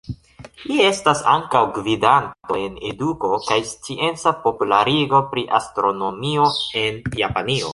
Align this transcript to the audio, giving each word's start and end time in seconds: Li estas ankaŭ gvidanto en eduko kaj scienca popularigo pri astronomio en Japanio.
Li 0.69 0.77
estas 0.85 1.19
ankaŭ 1.33 1.61
gvidanto 1.75 2.57
en 2.61 2.79
eduko 2.93 3.31
kaj 3.49 3.59
scienca 3.73 4.33
popularigo 4.47 5.21
pri 5.35 5.45
astronomio 5.61 6.49
en 6.85 7.01
Japanio. 7.25 7.69